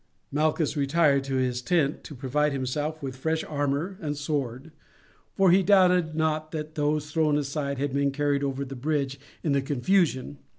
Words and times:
Malchus 0.31 0.75
retired 0.75 1.23
to 1.25 1.35
his 1.35 1.61
tent 1.61 2.03
to 2.03 2.15
provide 2.15 2.53
himself 2.53 3.03
with 3.03 3.15
fresh 3.15 3.43
armour 3.43 3.99
and 4.01 4.17
sword, 4.17 4.71
for 5.35 5.51
he 5.51 5.61
doubted 5.61 6.15
not 6.15 6.49
that 6.49 6.73
those 6.73 7.11
thrown 7.11 7.37
aside 7.37 7.77
had 7.77 7.93
been 7.93 8.09
carried 8.09 8.43
over 8.43 8.65
the 8.65 8.75
bridge 8.75 9.19
in 9.43 9.51
the 9.51 9.61
confusion. 9.61 10.39